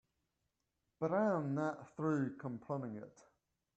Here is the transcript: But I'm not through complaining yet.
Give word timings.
But 0.99 1.11
I'm 1.11 1.53
not 1.53 1.95
through 1.95 2.37
complaining 2.37 2.95
yet. 2.95 3.23